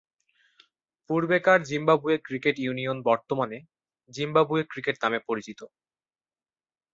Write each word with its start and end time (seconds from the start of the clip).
পূর্বেকার 1.09 1.59
Zimbabwe 1.63 2.17
cricket 2.19 2.55
union 2.59 2.97
বর্তমানে 3.01 3.57
'Zimbabwe 4.09 4.63
cricket' 4.63 5.01
নামে 5.03 5.19
পরিচিত। 5.27 5.59